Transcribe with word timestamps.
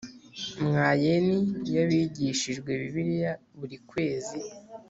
Mwayeni 0.65 1.37
y 1.73 1.77
abigishijwe 1.83 2.69
Bibiliya 2.81 3.31
buri 3.57 3.77
kwezi 3.89 4.37